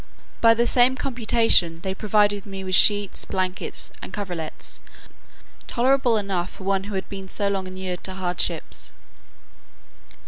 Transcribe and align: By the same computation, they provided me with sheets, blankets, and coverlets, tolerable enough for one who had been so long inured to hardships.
By 0.41 0.55
the 0.55 0.65
same 0.65 0.95
computation, 0.95 1.81
they 1.81 1.93
provided 1.93 2.47
me 2.47 2.63
with 2.63 2.73
sheets, 2.73 3.23
blankets, 3.23 3.91
and 4.01 4.11
coverlets, 4.11 4.81
tolerable 5.67 6.17
enough 6.17 6.49
for 6.53 6.63
one 6.63 6.85
who 6.85 6.95
had 6.95 7.07
been 7.07 7.29
so 7.29 7.47
long 7.49 7.67
inured 7.67 8.03
to 8.05 8.15
hardships. 8.15 8.93